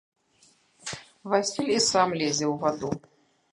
Васіль 1.35 1.71
і 1.77 1.83
сам 1.91 2.09
лезе 2.21 2.45
ў 2.51 2.57
ваду. 2.67 2.89